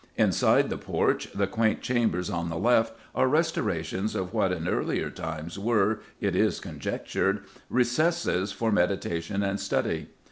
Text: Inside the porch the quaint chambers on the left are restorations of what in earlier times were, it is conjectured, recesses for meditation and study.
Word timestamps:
Inside 0.17 0.71
the 0.71 0.79
porch 0.79 1.31
the 1.31 1.45
quaint 1.45 1.81
chambers 1.81 2.27
on 2.31 2.49
the 2.49 2.57
left 2.57 2.95
are 3.13 3.27
restorations 3.27 4.15
of 4.15 4.33
what 4.33 4.51
in 4.51 4.67
earlier 4.67 5.11
times 5.11 5.59
were, 5.59 5.99
it 6.19 6.35
is 6.35 6.59
conjectured, 6.59 7.43
recesses 7.69 8.51
for 8.51 8.71
meditation 8.71 9.43
and 9.43 9.59
study. 9.59 10.07